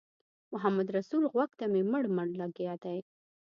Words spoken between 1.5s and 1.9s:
ته مې